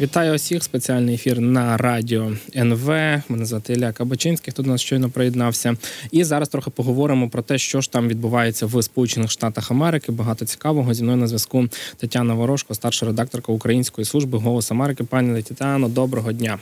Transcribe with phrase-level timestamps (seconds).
[0.00, 0.64] Вітаю усіх.
[0.64, 2.88] Спеціальний ефір на радіо НВ.
[3.28, 5.76] Мене звати Ілля Кабачинський, хто до нас щойно приєднався.
[6.10, 10.12] І зараз трохи поговоримо про те, що ж там відбувається в Сполучених Штатах Америки.
[10.12, 15.04] Багато цікавого зі мною на зв'язку Тетяна Ворожко, старша редакторка Української служби Голос Америки.
[15.04, 16.58] Пані Тетяно, доброго дня.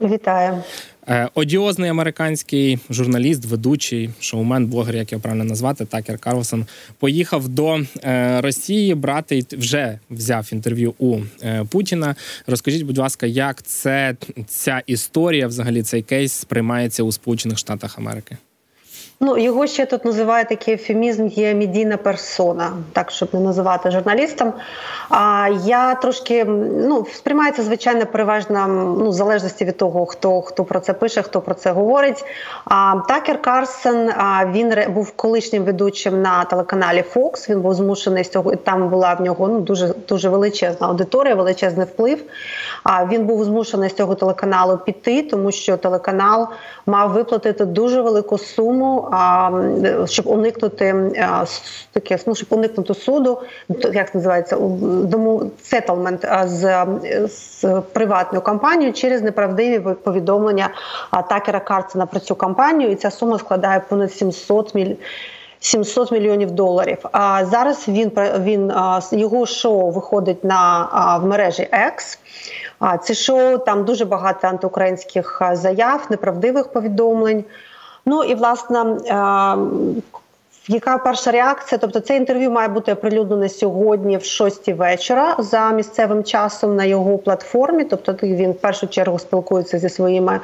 [0.00, 0.62] Вітаю.
[1.08, 6.66] Е, одіозний американський журналіст, ведучий, шоумен, блогер, як його правильно назвати, Такер Карлсон,
[6.98, 12.14] поїхав до е, Росії брати вже взяв інтерв'ю у е, Путіна.
[12.46, 18.36] Розкажіть, будь ласка, як це ця історія, взагалі цей кейс сприймається у Сполучених Штатах Америки?
[19.22, 24.52] Ну його ще тут називають такий ефемізм, є медійна персона, так щоб не називати журналістом.
[25.08, 28.66] А я трошки ну сприймається звичайно переважно
[28.98, 32.24] ну в залежності від того, хто хто про це пише, хто про це говорить.
[32.64, 38.30] А Такер Карсон а, він був колишнім ведучим на телеканалі Fox, Він був змушений з
[38.30, 38.56] цього.
[38.56, 42.22] Там була в нього ну дуже дуже величезна аудиторія, величезний вплив.
[42.82, 46.48] А він був змушений з цього телеканалу піти, тому що телеканал
[46.86, 49.09] мав виплатити дуже велику суму
[50.06, 50.94] щоб уникнути
[51.92, 53.38] таке, ну, щоб уникнути суду,
[53.92, 54.56] як називається
[55.04, 56.86] дому сеттлмент з,
[57.28, 60.68] з приватною компанією через неправдиві повідомлення
[61.28, 64.98] Такера Карцена про цю компанію, і ця сума складає понад 700 мільйонів.
[65.60, 66.98] 700 мільйонів доларів.
[67.12, 68.72] А зараз він він
[69.12, 70.88] його шоу виходить на
[71.22, 72.18] в мережі X.
[72.78, 77.44] А це шоу там дуже багато антиукраїнських заяв, неправдивих повідомлень.
[78.10, 78.84] Ну і власне
[80.68, 81.78] яка перша реакція?
[81.78, 87.18] Тобто, це інтерв'ю має бути оприлюднене сьогодні, в 6 вечора, за місцевим часом на його
[87.18, 87.84] платформі.
[87.84, 90.40] Тобто, він в першу чергу спілкується зі своїми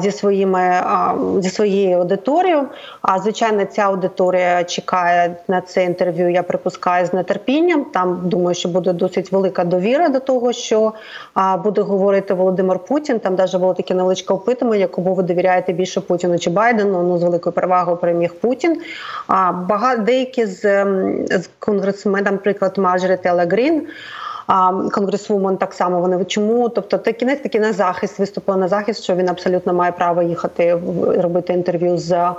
[0.00, 0.82] зі своїми
[1.38, 2.66] зі своєю аудиторією.
[3.02, 6.30] А звичайно, ця аудиторія чекає на це інтерв'ю.
[6.30, 7.84] Я припускаю з нетерпінням.
[7.84, 10.92] Там думаю, що буде досить велика довіра до того, що
[11.64, 13.18] буде говорити Володимир Путін.
[13.18, 17.02] Там навіть було таке невеличке опитування, кому ви довіряєте більше Путіну чи Байдену.
[17.02, 18.80] Ну з великою перевагою переміг Путін.
[19.26, 22.78] А багато деякі з ем, з конгресмен, наприклад,
[23.22, 23.86] Телла Грін,
[24.92, 26.68] конгресвумен так само вони чому?
[26.68, 30.78] Тобто та кінець таки на захист виступив на захист, що він абсолютно має право їхати
[31.18, 32.32] робити інтерв'ю з.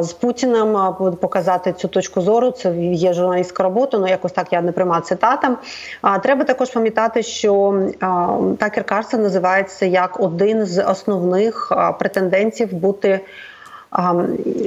[0.00, 0.78] З Путіним
[1.20, 3.98] показати цю точку зору, це є журналістська робота.
[3.98, 5.56] Ну якось так я не приймаю цитатам.
[6.02, 7.82] А треба також пам'ятати, що
[8.58, 13.20] Такер Карсон називається як один з основних претендентів бути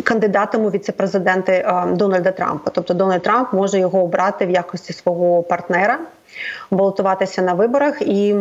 [0.03, 2.71] кандидатом у віце-президенти Дональда Трампа.
[2.73, 5.99] Тобто Дональд Трамп може його обрати в якості свого партнера.
[6.71, 8.35] Балотуватися на виборах, і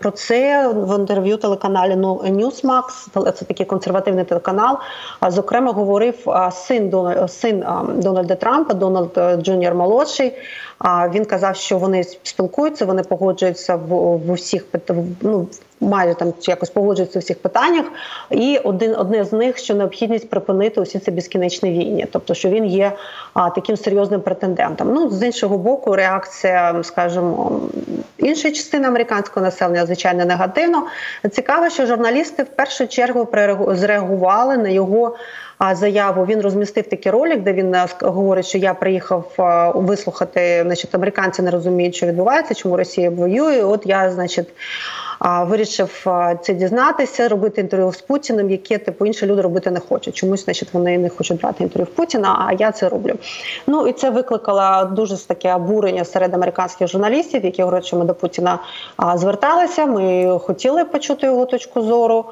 [0.00, 2.82] про це в інтерв'ю телеканалі Newsmax,
[3.32, 4.78] це такий консервативний телеканал.
[5.28, 6.14] Зокрема, говорив
[6.52, 6.90] син
[7.96, 10.32] Дональда Трампа, Дональд е, Джуніор молодший.
[10.84, 14.64] Він казав, що вони спілкуються, вони погоджуються в, в усіх
[15.20, 15.48] ну,
[15.80, 17.86] майже там якось погоджуються у всіх питаннях.
[18.30, 22.64] І один одне з них, що необхідність припинити усі ці безкінечні війни, тобто що він
[22.64, 22.92] є
[23.34, 24.92] а, таким серйозним претендентом.
[24.94, 27.60] Ну з іншого боку, реакція, скажімо,
[28.18, 30.86] іншої частини американського населення звичайно негативно.
[31.30, 33.28] Цікаво, що журналісти в першу чергу
[33.74, 35.16] зреагували на його.
[35.72, 39.32] Заяву він розмістив такий ролик, де він говорить, що я приїхав
[39.74, 43.62] вислухати, значить, американці не розуміють, що відбувається, чому Росія воює.
[43.62, 44.48] От я, значить,
[45.20, 46.06] вирішив
[46.42, 50.14] це дізнатися, робити інтерв'ю з Путіним, яке типу інші люди робити не хочуть.
[50.14, 52.46] Чомусь, значить, вони не хочуть брати інтерв'ю Путіна.
[52.48, 53.14] А я це роблю.
[53.66, 58.14] Ну і це викликало дуже таке обурення серед американських журналістів, які говорять, що ми до
[58.14, 58.58] Путіна
[59.14, 59.86] зверталися.
[59.86, 62.24] Ми хотіли почути його точку зору.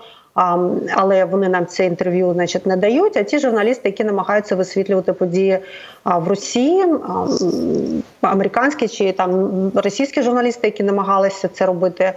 [0.95, 3.17] Але вони нам це інтерв'ю значить не дають.
[3.17, 5.59] А ті журналісти, які намагаються висвітлювати події
[6.05, 6.85] в Росії,
[8.21, 12.13] американські чи там російські журналісти, які намагалися це робити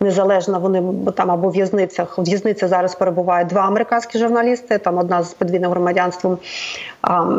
[0.00, 0.60] незалежно.
[0.60, 4.78] Вони там або в в'язницях в в'язниці зараз перебувають два американські журналісти.
[4.78, 6.38] Там одна з подвійним громадянством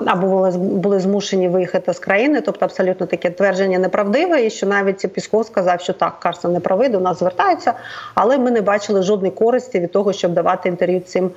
[0.06, 2.42] або були були змушені виїхати з країни.
[2.42, 4.46] Тобто, абсолютно таке твердження неправдиве.
[4.46, 7.74] І що навіть Пісков сказав, що так Карсон не правий, до нас звертаються,
[8.16, 11.32] але ми не бачили жодної користі від того, щоб давати інтерв'ю цим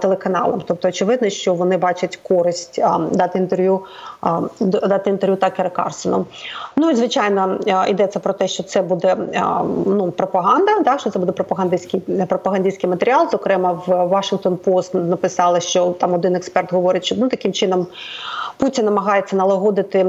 [0.00, 0.62] телеканалам.
[0.66, 2.80] Тобто, очевидно, що вони бачать користь
[3.12, 3.80] дати інтерв'ю
[4.60, 6.26] дати інтерв'ю Такера Карсону.
[6.76, 7.58] Ну і звичайно
[7.88, 9.16] йдеться про те, що це буде
[9.86, 13.30] ну пропаганда так що це буде пропагандистський пропагандистський матеріал.
[13.30, 17.75] Зокрема, в Washington Post написали, що там один експерт говорить, що ну таким чином.
[18.56, 20.06] Путін намагається налагодити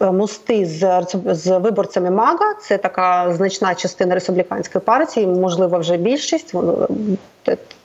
[0.00, 2.54] мости з з виборцями Мага.
[2.62, 6.54] Це така значна частина республіканської партії, можливо, вже більшість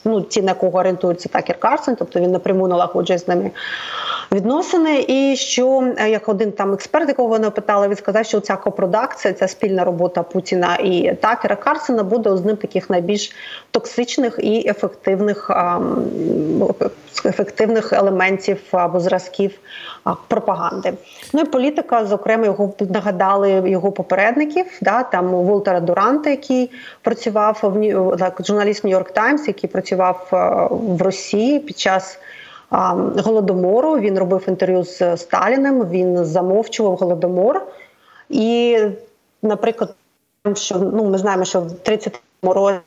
[0.06, 3.52] ну, ті, на кого орієнтується Такер Карсон, тобто він напряму налагоджує з ними
[4.36, 5.06] відносини.
[5.08, 9.34] І що е, як один там експерт, якого вони питали, він сказав, що ця копродакція,
[9.34, 13.36] ця спільна робота Путіна і Такера Карсона буде одним таких найбільш
[13.72, 15.52] токсичних і ефективних
[17.26, 19.52] ефективних елементів або зразків
[20.28, 20.94] пропаганди.
[21.34, 24.66] Ну і політика, зокрема, його нагадали його попередників.
[24.82, 26.72] Да, Там Волтера Дуранта, який
[27.02, 30.28] працював в журналіст Нью-Йорк Таймс, який працював
[30.70, 32.20] в Росії під час.
[32.70, 35.90] Голодомору він робив інтерв'ю з Сталіним.
[35.90, 37.62] Він замовчував голодомор.
[38.30, 38.80] І,
[39.42, 39.96] наприклад,
[40.54, 42.80] що ну ми знаємо, що в 30-му році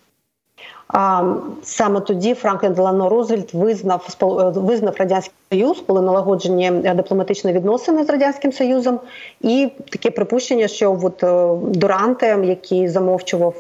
[0.89, 4.17] а саме тоді Франклін Делано Рузвельт визнав
[4.57, 9.01] визнав радянський союз, були налагоджені дипломатичні відносини з радянським союзом,
[9.41, 13.55] і таке припущення, що от е, Дюранті, який замовчував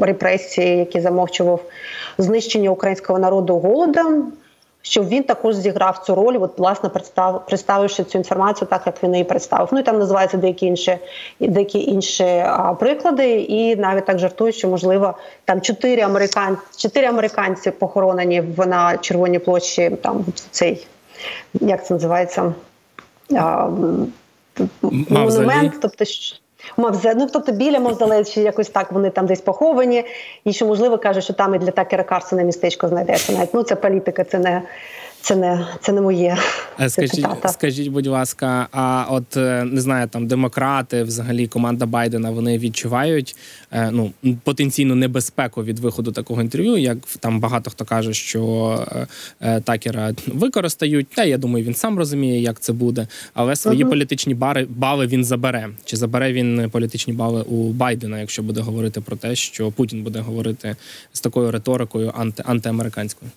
[0.00, 1.60] репресії, який замовчував
[2.18, 4.32] знищення українського народу голодом
[4.86, 9.12] щоб він також зіграв цю роль, от власне представ, представивши цю інформацію, так як він
[9.12, 9.68] її представив.
[9.72, 10.98] Ну і там називаються деякі інші
[11.40, 15.14] деякі інші а, приклади, і навіть так жартують, що можливо
[15.44, 19.90] там чотири американці, чотири американці похоронені в на червоній площі.
[20.02, 20.86] Там цей
[21.60, 22.54] як це називається
[23.36, 23.68] а,
[25.08, 26.04] монумент, тобто
[26.76, 30.04] Мавзе, ну тобто біля мавзолею, чи якось так вони там десь поховані,
[30.44, 33.32] і що можливо каже, що там і для Такера Карсона містечко знайдеться.
[33.32, 34.62] Навіть ну це політика, це не
[35.24, 36.36] це не це не моє.
[36.80, 42.30] Е, скажіть, скажіть, будь ласка, а от е, не знаю, там демократи, взагалі команда Байдена,
[42.30, 43.36] вони відчувають
[43.72, 44.12] е, ну
[44.42, 46.76] потенційну небезпеку від виходу такого інтерв'ю.
[46.76, 48.78] Як там багато хто каже, що
[49.64, 51.08] такера використають.
[51.08, 53.06] Та я думаю, він сам розуміє, як це буде.
[53.34, 55.68] Але свої uh політичні бари бали він забере.
[55.84, 60.20] Чи забере він політичні бали у Байдена, якщо буде говорити про те, що Путін буде
[60.20, 60.76] говорити
[61.12, 63.30] з такою риторикою анти антиамериканською?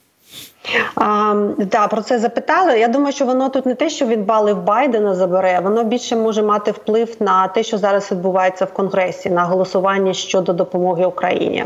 [0.95, 2.79] А, да, про це запитали.
[2.79, 6.15] Я думаю, що воно тут не те, що він бали в Байдена забере, воно більше
[6.15, 11.65] може мати вплив на те, що зараз відбувається в Конгресі, на голосування щодо допомоги Україні.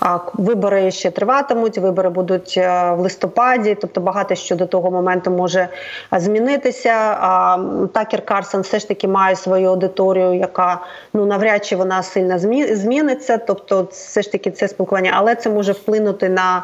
[0.00, 5.30] А, Вибори ще триватимуть, вибори будуть е, в листопаді, тобто багато що до того моменту
[5.30, 5.68] може
[6.12, 7.16] змінитися.
[7.20, 7.58] А,
[7.94, 10.80] Такер Карсон все ж таки має свою аудиторію, яка
[11.12, 12.38] ну навряд чи вона сильно
[12.72, 13.38] зміниться.
[13.38, 16.62] Тобто, все ж таки це спілкування, але це може вплинути на,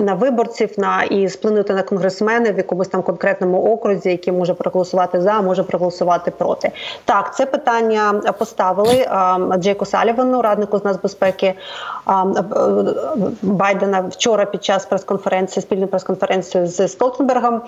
[0.00, 5.20] на виборців на і сплинути на конгресмени в якомусь там конкретному окрузі, який може проголосувати
[5.20, 6.70] за, може проголосувати проти.
[7.04, 9.08] Так, це питання поставили
[9.58, 11.54] Джейку Салівану, раднику з нацбезпеки
[13.42, 17.62] Байдена вчора під час прес-конференції, спільної прес-конференції з Столтенбергом.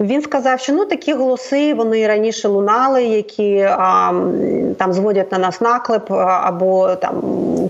[0.00, 4.12] Він сказав, що ну такі голоси вони раніше лунали, які а,
[4.78, 7.14] там зводять на нас наклеп або там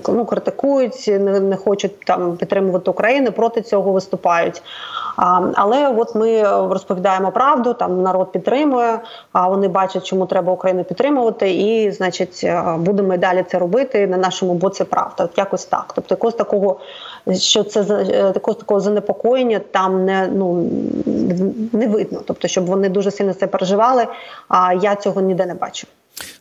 [0.08, 4.62] ну критикують, не, не хочуть там підтримувати Україну, проти цього виступають.
[5.16, 8.98] А, Але от ми розповідаємо правду, там народ підтримує,
[9.32, 12.46] а вони бачать, чому треба Україну підтримувати, і значить
[12.78, 15.24] будемо і далі це робити на нашому боці правда.
[15.24, 15.92] От якось так.
[15.94, 16.76] Тобто, якось такого,
[17.32, 20.70] що це е, такого такого занепокоєння там не ну
[21.72, 22.22] не видно.
[22.26, 24.06] Тобто, щоб вони дуже сильно це переживали.
[24.48, 25.86] А я цього ніде не бачу.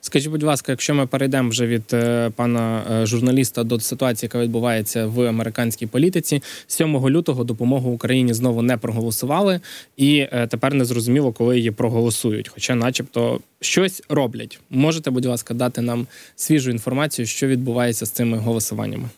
[0.02, 4.40] Скажіть, будь ласка, якщо ми перейдемо вже від е, пана е, журналіста до ситуації, яка
[4.40, 9.60] відбувається в американській політиці, 7 лютого допомогу Україні знову не проголосували,
[9.98, 12.48] і е, тепер не зрозуміло, коли її проголосують.
[12.48, 14.60] Хоча, начебто, щось роблять.
[14.70, 19.10] Можете, будь ласка, дати нам свіжу інформацію, що відбувається з цими голосуваннями.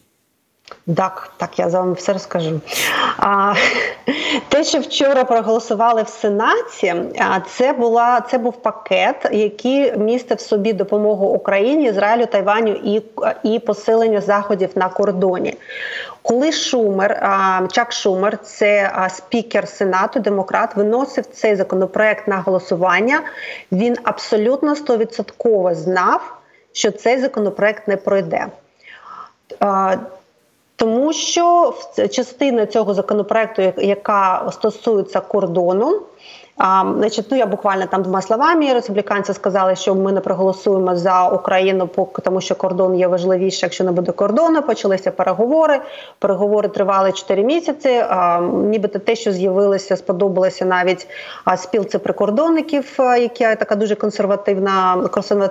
[0.95, 2.61] Так, так, я за вам все розкажу.
[3.17, 3.53] А,
[4.49, 6.95] Те, що вчора проголосували в Сенаті,
[7.47, 13.03] це була це був пакет, який містив собі допомогу Україні, Ізраїлю, Тайваню і
[13.43, 15.57] і посилення заходів на кордоні.
[16.21, 17.19] Коли Шумер,
[17.71, 23.21] Чак Шумер, це спікер Сенату, демократ, виносив цей законопроект на голосування,
[23.71, 26.37] він абсолютно стовідсотково знав,
[26.73, 28.47] що цей законопроект не пройде.
[30.75, 31.73] Тому що
[32.11, 36.01] частина цього законопроекту, яка стосується кордону,
[36.57, 41.27] А, значить, ну я буквально там двома словами республіканці сказали, що ми не проголосуємо за
[41.27, 41.89] Україну,
[42.23, 44.61] тому, що кордон є важливіше, якщо не буде кордону.
[44.61, 45.81] Почалися переговори.
[46.19, 47.89] Переговори тривали 4 місяці.
[48.09, 51.07] А, нібито те, що з'явилося, сподобалося навіть
[51.57, 55.09] спілці прикордонників, яка така дуже консервативна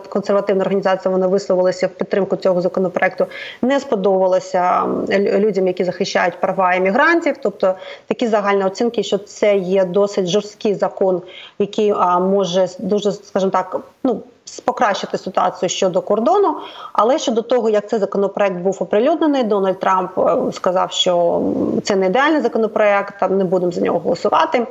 [0.08, 1.12] консервативна організація.
[1.12, 3.26] Вони висловилися в підтримку цього законопроекту.
[3.62, 4.82] Не сподобалося
[5.18, 7.36] людям, які захищають права іммігрантів.
[7.42, 7.74] Тобто
[8.06, 11.22] такі загальні оцінки, що це є досить жорсткий закон закон,
[11.58, 14.22] який а, може дуже, скажімо так, ну.
[14.64, 16.56] Покращити ситуацію щодо кордону,
[16.92, 21.42] але щодо того, як цей законопроект був оприлюднений, Дональд Трамп е, сказав, що
[21.84, 24.66] це не ідеальний законопроект, там не будемо за нього голосувати.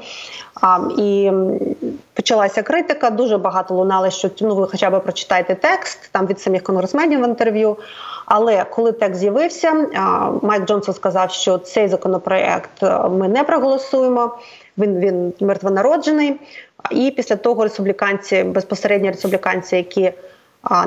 [0.61, 1.31] А, І
[2.13, 3.09] почалася критика.
[3.09, 7.27] Дуже багато лунали, що ну ви хоча б прочитайте текст там від самих конгресменів в
[7.27, 7.77] інтерв'ю.
[8.25, 9.73] Але коли текст з'явився,
[10.41, 14.37] Майк Джонсон сказав, що цей законопроект е, ми не проголосуємо.
[14.77, 16.39] Він він мертвонароджений.
[16.91, 20.11] І після того республіканці, безпосередньо республіканці, які
[20.63, 20.85] а,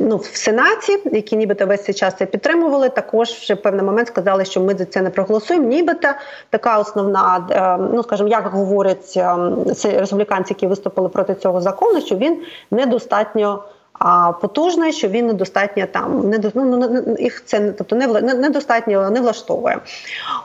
[0.00, 4.08] ну, в Сенаті, які нібито весь цей час це підтримували, також вже в певний момент
[4.08, 5.66] сказали, що ми за це не проголосуємо.
[5.66, 6.08] Нібито
[6.50, 9.36] така основна, е, ну скажімо, як говорять е,
[9.84, 13.64] республіканці, які виступили проти цього закону, що він недостатньо
[13.98, 19.20] а потужний, що він недостатньо там не ну, ну їх це тобто не недостатньо не
[19.20, 19.78] влаштовує.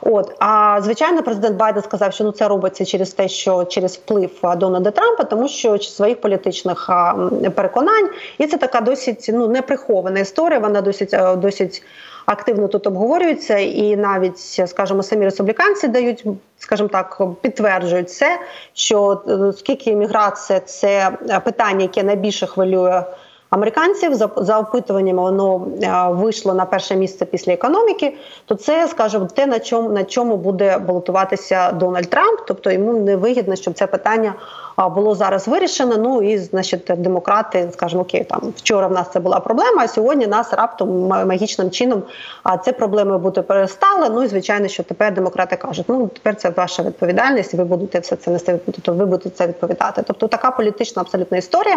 [0.00, 4.30] От а звичайно, президент Байден сказав, що ну це робиться через те, що через вплив
[4.56, 6.90] Дональда Трампа, тому що своїх політичних
[7.54, 8.08] переконань,
[8.38, 10.58] і це така досить ну неприхована історія.
[10.58, 11.82] Вона досить досить.
[12.26, 16.24] Активно тут обговорюється, і навіть, скажімо, самі республіканці дають,
[16.58, 18.40] скажімо так, підтверджують це,
[18.74, 21.10] що е, скільки імміграція це
[21.44, 23.02] питання, яке найбільше хвилює
[23.54, 28.16] американців за за опитуваннями воно е, вийшло на перше місце після економіки.
[28.44, 33.16] То це скажімо, те на чому на чому буде балотуватися Дональд Трамп, тобто йому не
[33.16, 34.34] вигідно, щоб це питання
[34.94, 35.96] було зараз вирішено.
[35.98, 40.26] Ну і значить, демократи скажімо, окей, там вчора в нас це була проблема, а сьогодні
[40.26, 42.02] нас раптом магічним чином
[42.42, 44.08] а це проблеми бути перестали.
[44.10, 48.16] Ну і звичайно, що тепер демократи кажуть, ну тепер це ваша відповідальність, ви будете все
[48.16, 50.02] це нести, тобто ви будете це відповідати.
[50.06, 51.76] Тобто така політична абсолютна історія.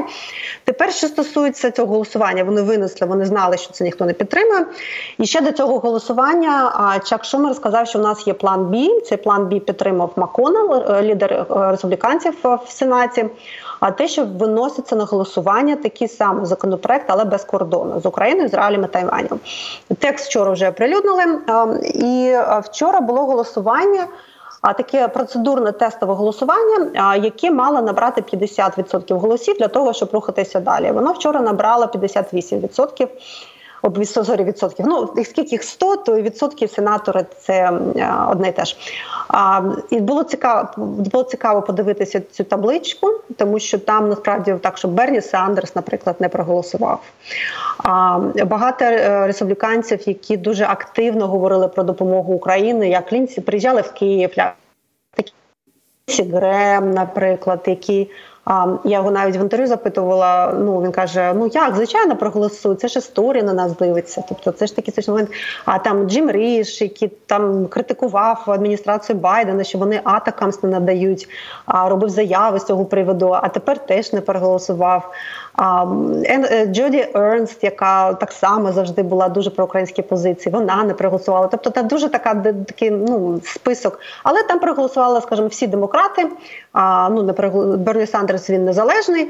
[0.63, 4.65] Тепер, що стосується цього голосування, вони винесли, вони знали, що це ніхто не підтримує.
[5.17, 6.73] І ще до цього голосування
[7.05, 9.01] Чак Шумер сказав, що в нас є план Бі.
[9.01, 13.25] Цей план Бі підтримав Маконел, е, лідер е, республіканців в Сенаті.
[13.79, 18.83] А те, що виноситься на голосування такий самий законопроект, але без кордону з Україною, Ізраїлем
[18.83, 19.39] і Тайванем.
[19.99, 21.23] Текст вчора вже оприлюднили,
[21.83, 24.07] і вчора було голосування.
[24.61, 30.91] А таке процедурне тестове голосування, яке мало набрати 50% голосів для того, щоб рухатися далі.
[30.91, 33.07] Воно вчора набрало 58%
[34.43, 34.85] відсотків.
[34.87, 37.71] Ну скільки їх 100, то відсотків сенатори це
[38.29, 38.77] одне і те ж.
[39.27, 43.07] А, І було цікаво було цікаво подивитися цю табличку,
[43.37, 47.01] тому що там насправді так, що Берні Сандерс, наприклад, не проголосував.
[47.77, 53.91] А, Багато е, республіканців, які дуже активно говорили про допомогу Україні, як Лінці приїжджали в
[53.91, 54.29] Київ.
[55.15, 58.09] Такі Грем, наприклад, які
[58.83, 60.53] я його навіть в інтерв'ю запитувала.
[60.59, 64.23] Ну він каже: Ну як звичайно проголосую, це ж історія на нас дивиться.
[64.29, 65.29] Тобто, це ж такий це момент.
[65.65, 71.29] А там Джим Ріш, який там критикував адміністрацію Байдена, що вони атакамс не надають,
[71.65, 73.31] а робив заяви з цього приводу.
[73.31, 75.11] А тепер теж не проголосував.
[75.59, 81.47] Е, Джоді Ернст, яка так само завжди була дуже проукраїнській позиції, вона не проголосувала.
[81.47, 82.35] Тобто, та дуже така
[82.67, 83.99] такий ну список.
[84.23, 86.29] Але там проголосували, скажімо, всі демократи.
[86.71, 87.33] А ну не
[87.77, 89.27] Берні Сандерс він незалежний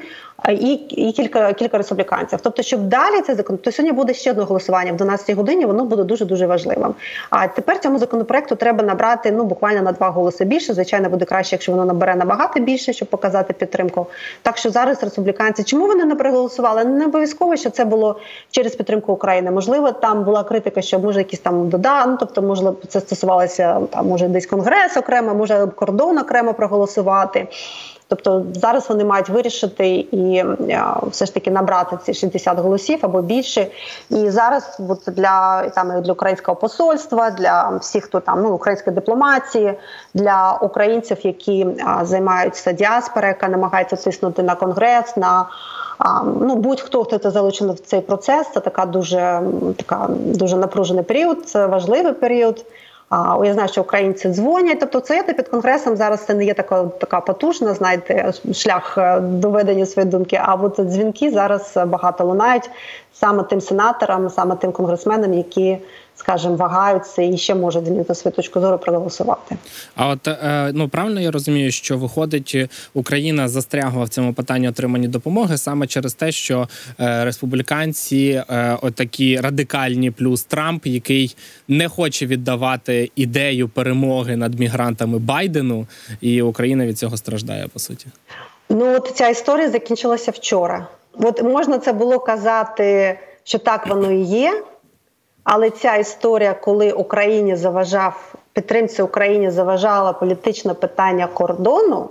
[0.50, 2.40] і і кілька кілька республіканців.
[2.44, 5.66] Тобто, щоб далі цей закон, то сьогодні буде ще одне голосування в 12 годині.
[5.66, 6.96] Воно буде дуже дуже важливим.
[7.30, 10.74] А тепер цьому законопроекту треба набрати ну буквально на два голоси більше.
[10.74, 14.08] Звичайно, буде краще, якщо воно набере набагато більше, щоб показати підтримку.
[14.42, 16.86] Так що зараз республіканці, чому вони не проголосували?
[16.86, 18.20] Не обов'язково, що це було
[18.52, 19.52] через підтримку України.
[19.52, 24.08] Можливо, там була критика, що може якісь там дода, ну, тобто, можливо, це стосувалося там,
[24.08, 27.48] може десь конгрес окремо, може кордон окремо проголосувати.
[28.08, 30.44] Тобто зараз вони мають вирішити і
[31.08, 33.68] все ж таки набрати ці 60 голосів або більше.
[34.10, 39.74] І зараз от для там для українського посольства, для всіх, хто там ну української дипломатії,
[40.14, 45.18] для українців, які а, займаються діаспора, яка намагається тиснути на конгрес.
[45.18, 45.46] на
[45.98, 49.42] а, ну будь-хто хто це залучений в цей процес, це така дуже
[49.78, 52.66] така дуже напружений період, це важливий період.
[53.10, 54.80] А я знаю, що українці дзвонять.
[54.80, 59.86] Тобто, це під конгресом зараз це не є така така потужна, знаєте, шлях е, доведення
[59.86, 60.40] своєї думки.
[60.44, 62.70] А от дзвінки зараз багато лунають
[63.14, 65.78] саме тим сенаторам, саме тим конгресменам, які
[66.18, 69.58] скажімо, вагаються і ще можуть змінити свою точку зору проголосувати.
[69.96, 72.58] А от е, ну правильно я розумію, що виходить,
[72.94, 76.68] Україна застрягла в цьому питанні отримання допомоги саме через те, що
[77.00, 81.36] е, республіканці е, отакі радикальні, плюс Трамп, який
[81.68, 85.88] не хоче віддавати ідею перемоги над мігрантами Байдену,
[86.22, 88.08] і Україна від цього страждає по суті.
[88.70, 90.88] Ну от ця історія закінчилася вчора.
[91.14, 94.64] От можна це було казати, що так воно і є.
[95.50, 102.10] Але ця історія, коли Україні заважав підтримці Україні заважала політичне питання кордону,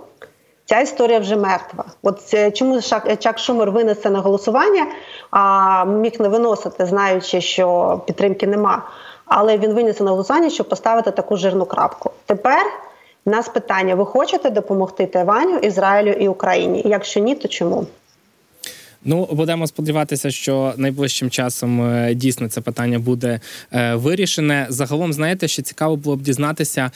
[0.65, 1.85] ця історія вже мертва.
[2.03, 2.19] От
[2.53, 2.81] чому
[3.19, 4.87] Чак Шумер винесе на голосування,
[5.31, 8.81] а міг не виносити, знаючи, що підтримки нема.
[9.25, 12.11] Але він винесе на голосування, щоб поставити таку жирну крапку.
[12.25, 12.65] Тепер
[13.25, 16.81] в нас питання: ви хочете допомогти Тайваню, Ізраїлю і Україні?
[16.85, 17.85] Якщо ні, то чому?
[19.05, 23.39] Ну будемо сподіватися, що найближчим часом е, дійсно це питання буде
[23.71, 24.67] е, вирішене.
[24.69, 26.91] Загалом, знаєте, що цікаво було б дізнатися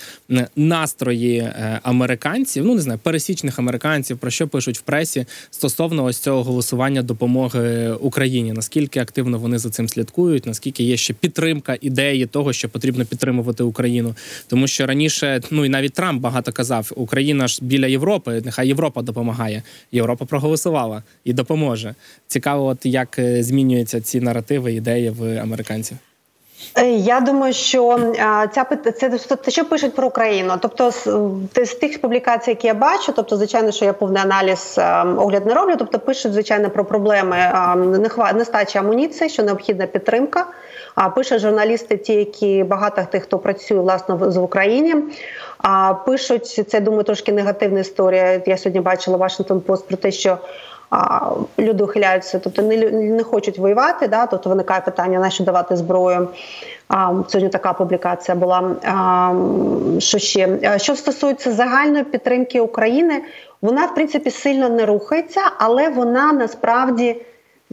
[0.55, 6.17] настрої е, американців, ну не знаю, пересічних американців, про що пишуть в пресі стосовно ось
[6.17, 8.53] цього голосування допомоги Україні.
[8.53, 10.45] Наскільки активно вони за цим слідкують?
[10.45, 14.15] Наскільки є ще підтримка ідеї того, що потрібно підтримувати Україну,
[14.47, 19.01] тому що раніше, ну і навіть Трамп багато казав, Україна ж біля Європи, нехай Європа
[19.01, 19.63] допомагає.
[19.91, 21.90] Європа проголосувала і допоможе.
[22.27, 25.97] Цікаво, от як е, змінюються ці наративи, ідеї в американців.
[26.75, 28.13] Е, я думаю, що
[28.53, 28.65] ця
[28.99, 30.53] це, це що пишуть про Україну.
[30.61, 34.79] Тобто, з, тих публікацій, які я бачу, тобто, звичайно, що я повний аналіз
[35.17, 35.75] огляд не роблю.
[35.79, 37.37] Тобто, пишуть звичайно про проблеми
[38.35, 40.45] нестачі амуніції, що необхідна підтримка.
[40.95, 44.95] А пишуть журналісти, ті, які багато тих, хто працює власне в, в Україні.
[45.57, 48.41] А пишуть це, думаю, трошки негативна історія.
[48.45, 50.37] Я сьогодні бачила Вашингтон Пост про те, що
[50.91, 51.29] а,
[51.59, 54.07] люди ухиляються, тобто не не хочуть воювати.
[54.07, 56.27] Да, тобто виникає питання, на що давати зброю.
[56.87, 58.75] А, Сьогодні така публікація була.
[58.85, 59.33] А,
[59.99, 63.23] Що ще що стосується загальної підтримки України,
[63.61, 67.21] вона в принципі сильно не рухається, але вона насправді.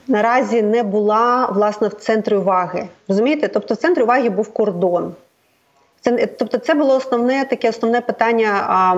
[0.09, 2.89] Наразі не була власне в центрі уваги.
[3.09, 3.49] Розумієте?
[3.49, 5.15] Тобто в центрі уваги був кордон.
[6.01, 8.95] Це тобто, це було основне таке основне питання, а,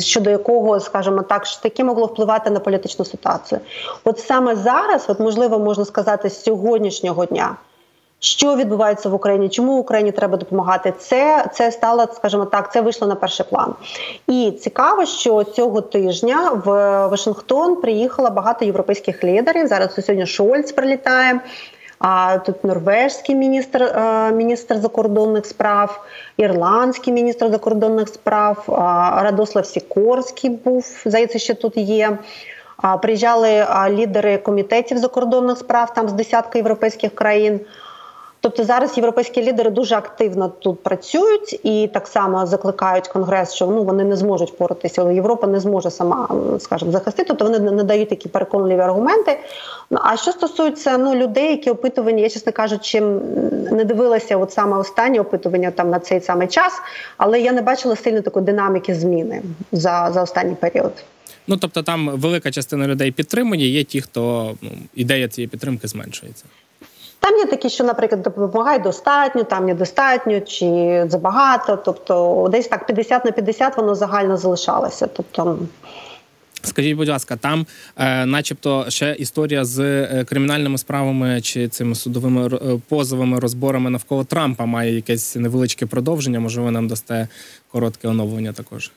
[0.00, 3.60] щодо якого, скажімо так, таке могло впливати на політичну ситуацію.
[4.04, 7.56] От саме зараз, от можливо, можна сказати, з сьогоднішнього дня.
[8.24, 9.48] Що відбувається в Україні?
[9.48, 10.92] Чому Україні треба допомагати?
[10.98, 13.74] Це це стало, скажімо так, це вийшло на перший план.
[14.26, 16.66] І цікаво, що цього тижня в
[17.06, 19.66] Вашингтон приїхало багато європейських лідерів.
[19.66, 21.40] Зараз сьогодні Шольц прилітає.
[22.02, 26.06] А тут норвежський міністр е, міністр закордонних справ,
[26.36, 28.64] ірландський міністр закордонних справ,
[29.22, 32.18] Радослав Сікорський був здається, що тут є.
[33.02, 37.60] Приїжджали лідери комітетів закордонних справ там з десятка європейських країн.
[38.42, 43.84] Тобто зараз європейські лідери дуже активно тут працюють і так само закликають конгрес, що ну
[43.84, 46.28] вони не зможуть впоратися, Європа не зможе сама,
[46.58, 47.28] скажімо, захистити.
[47.28, 49.38] Тобто вони не дають такі переконливі аргументи.
[49.90, 53.00] Ну а що стосується ну людей, які опитувані, я чесно кажучи,
[53.70, 56.72] не дивилася, от саме останнє опитування там на цей самий час,
[57.16, 60.92] але я не бачила сильно такої динаміки зміни за, за останній період.
[61.46, 66.44] Ну тобто, там велика частина людей підтримує, є ті, хто ну ідея цієї підтримки зменшується.
[67.22, 71.76] Там є такі, що, наприклад, допомагає достатньо, там недостатньо чи забагато.
[71.76, 75.06] Тобто, десь так 50 на 50 воно загально залишалося.
[75.06, 75.58] Тобто.
[76.62, 82.46] Скажіть, будь ласка, там, е, начебто, ще історія з е, кримінальними справами чи цими судовими
[82.46, 86.40] е, позовими розборами навколо Трампа має якесь невеличке продовження.
[86.40, 87.28] Можливо, нам дасте
[87.72, 88.90] коротке оновлення також.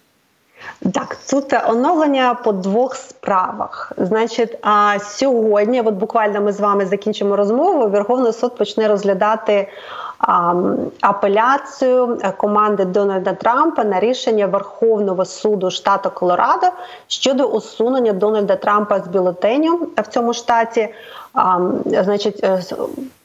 [0.94, 3.92] Так, тут оновлення по двох справах.
[3.98, 7.90] Значить, а сьогодні, от буквально ми з вами закінчимо розмову.
[7.90, 9.70] Верховний суд почне розглядати
[10.20, 10.54] а,
[11.02, 16.68] апеляцію команди Дональда Трампа на рішення Верховного суду штату Колорадо
[17.08, 20.90] щодо усунення Дональда Трампа з бюлетеню в цьому штаті.
[21.34, 22.62] А, Значить, е,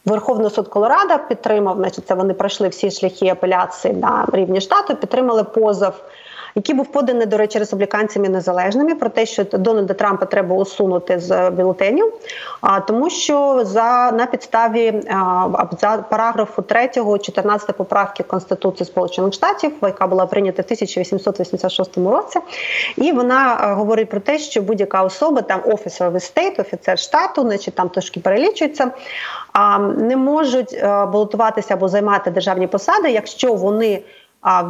[0.04, 5.44] Верховний суд Колорадо підтримав, значить, це вони пройшли всі шляхи апеляції на рівні штату, підтримали
[5.44, 5.92] позов
[6.54, 11.50] який був поданий, до речі, республіканцями незалежними про те, що Дональда Трампа треба усунути з
[11.50, 12.12] бюлетенів,
[12.60, 15.02] а тому, що за на підставі
[15.80, 16.90] за параграфу 3
[17.22, 22.38] 14 поправки Конституції Сполучених Штатів, яка була прийнята в 1886 році,
[22.96, 27.88] і вона говорить про те, що будь-яка особа там of state, офіцер штату, значить там
[27.88, 28.90] трошки перелічується,
[29.52, 34.02] а не можуть балотуватися або займати державні посади, якщо вони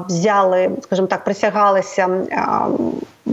[0.09, 2.09] взяли, скажімо так, присягалися,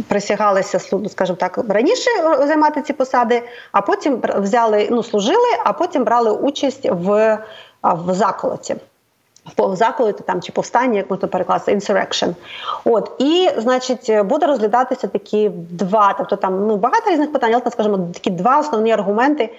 [0.07, 6.31] присягалися, скажімо так, раніше займати ці посади, а потім взяли, ну служили, а потім брали
[6.31, 7.37] участь в,
[7.83, 8.75] в заколоті.
[9.55, 12.35] по заколоти там чи повстання, як можна перекласти, insurrection.
[12.85, 17.99] От і значить буде розглядатися такі два, тобто там ну багато різних питань, але скажімо,
[18.13, 19.49] такі два основні аргументи,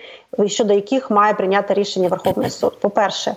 [0.47, 2.81] щодо яких має прийняти рішення Верховний суд.
[2.81, 3.37] По перше.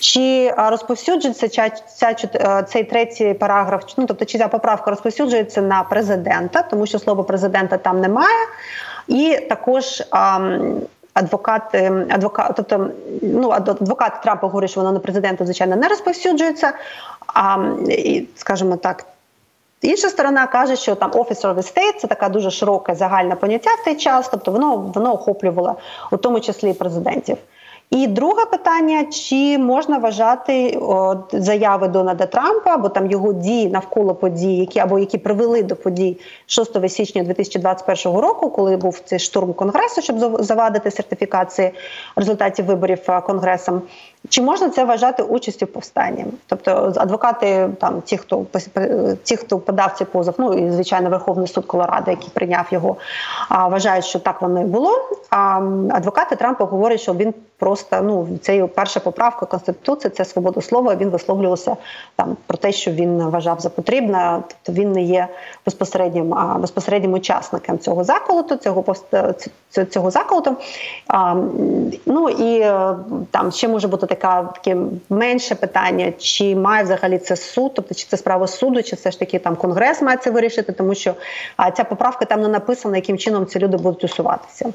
[0.00, 3.82] Чи розповсюджується ця, ця, ця, цей третій параграф?
[3.96, 8.46] Ну тобто, чи ця поправка розповсюджується на президента, тому що слово президента там немає,
[9.08, 10.40] і також а,
[11.14, 11.74] адвокат,
[12.10, 12.90] адвокат, тобто
[13.22, 16.72] ну адвокат Трампа говорить, що воно на президента звичайно не розповсюджується.
[17.26, 17.56] А
[17.88, 19.04] і, скажімо так.
[19.82, 23.70] Інша сторона каже, що там officer of the state– це така дуже широке загальне поняття
[23.70, 25.76] в той час, тобто воно воно охоплювало
[26.10, 27.36] у тому числі президентів.
[27.90, 34.14] І друге питання: чи можна вважати о, заяви Дональда Трампа або там його дії навколо
[34.14, 39.52] подій, які або які привели до подій 6 січня 2021 року, коли був цей штурм
[39.52, 41.70] конгресу, щоб завадити сертифікації
[42.16, 43.82] результатів виборів конгресом?
[44.28, 46.24] Чи можна це вважати участю в повстанні?
[46.46, 48.46] Тобто адвокати, там ті, хто
[49.22, 52.96] ті, хто подав цей позов, ну і звичайно Верховний суд Колорадо, який прийняв його,
[53.50, 54.90] вважають, що так воно і було.
[55.30, 60.94] А адвокати Трампа говорять, що він просто ну це перша поправка конституції, це свобода слова.
[60.94, 61.76] Він висловлювався
[62.16, 64.42] там про те, що він вважав за потрібне.
[64.48, 65.28] Тобто він не є
[65.66, 68.84] безпосереднім а, безпосереднім учасником цього заколоту, цього
[69.90, 70.56] цього заколоту.
[71.08, 71.34] А,
[72.06, 72.60] ну і
[73.30, 74.76] там ще може бути така таке
[75.10, 79.18] менше питання, чи має взагалі це суд, тобто чи це справа суду, чи все ж
[79.18, 81.14] таки там конгрес має це вирішити, тому що
[81.56, 84.72] а, ця поправка там не написана, яким чином ці люди будуть усуватися.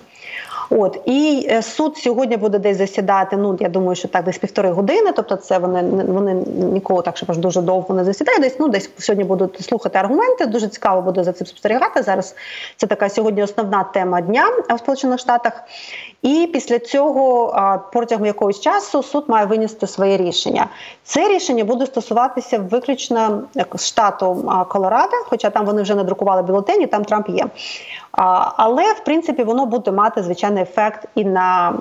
[0.69, 3.37] От і суд сьогодні буде десь засідати.
[3.37, 5.11] Ну я думаю, що так десь півтори години.
[5.15, 6.33] Тобто, це вони вони
[6.73, 8.41] ніколи так, щоб аж дуже довго не засідають.
[8.41, 10.45] Десь ну десь сьогодні будуть слухати аргументи.
[10.45, 12.03] Дуже цікаво буде за цим спостерігати.
[12.03, 12.35] Зараз
[12.77, 15.63] це така сьогодні основна тема дня в Сполучених Штатах.
[16.25, 17.55] І після цього
[17.93, 20.67] протягом якогось часу суд має винести своє рішення.
[21.03, 23.43] Це рішення буде стосуватися виключно
[23.75, 27.45] штату Колорадо, хоча там вони вже не друкували бюлетені, там Трамп є.
[28.57, 31.73] Але в принципі воно буде мати звичайний ефект і на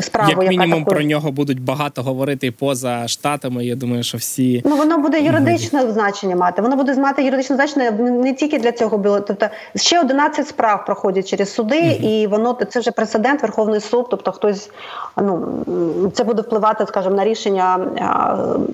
[0.00, 3.64] справу, як мінімум яка про нього будуть багато говорити поза штатами.
[3.64, 6.62] Я думаю, що всі ну воно буде юридичне значення мати.
[6.62, 9.20] Воно буде мати юридичне значення не тільки для цього було.
[9.20, 12.08] Тобто ще 11 справ проходять через суди, угу.
[12.08, 14.06] і воно це вже прецедент Верховний суд.
[14.10, 14.70] Тобто, хтось
[15.16, 17.78] ну це буде впливати, скажімо, на рішення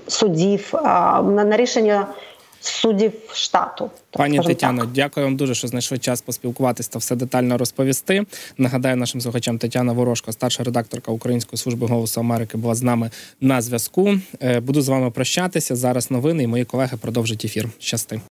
[0.07, 2.07] судів, на, на рішення
[2.61, 3.89] суддів штату.
[4.11, 4.91] Пані Тетяно, так.
[4.91, 8.25] дякую вам дуже, що знайшли час поспілкуватися та все детально розповісти.
[8.57, 13.09] Нагадаю нашим слухачам Тетяна Ворожко, старша редакторка Української служби голосу Америки, була з нами
[13.41, 14.13] на зв'язку.
[14.61, 15.75] Буду з вами прощатися.
[15.75, 17.69] Зараз новини і мої колеги продовжать ефір.
[17.79, 18.21] Щасти.